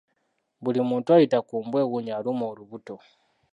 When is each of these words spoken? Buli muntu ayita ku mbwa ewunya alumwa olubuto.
Buli 0.63 0.79
muntu 0.89 1.07
ayita 1.15 1.39
ku 1.47 1.55
mbwa 1.65 1.79
ewunya 1.85 2.13
alumwa 2.19 2.45
olubuto. 2.51 2.95